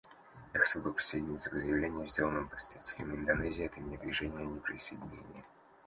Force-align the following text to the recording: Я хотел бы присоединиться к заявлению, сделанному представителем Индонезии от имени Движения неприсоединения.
Я 0.51 0.57
хотел 0.61 0.81
бы 0.81 0.93
присоединиться 0.93 1.51
к 1.51 1.53
заявлению, 1.53 2.07
сделанному 2.07 2.49
представителем 2.49 3.13
Индонезии 3.19 3.67
от 3.67 3.77
имени 3.77 3.97
Движения 3.97 4.47
неприсоединения. 4.47 5.43